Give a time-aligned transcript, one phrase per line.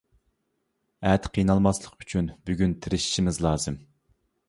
[1.09, 3.83] ئەتە قىينالماسلىق ئۈچۈن بۈگۈن تىرىشىشىمىز لازىم.